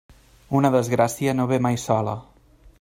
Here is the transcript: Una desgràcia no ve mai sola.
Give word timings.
Una 0.59 0.71
desgràcia 0.77 1.37
no 1.37 1.47
ve 1.53 1.61
mai 1.69 1.81
sola. 1.85 2.19